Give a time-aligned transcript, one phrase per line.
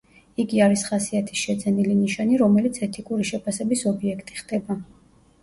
[0.43, 4.81] იგი არის ხასიათის შეძენილი ნიშანი, რომელიც ეთიკური შეფასების ობიექტი ხდება.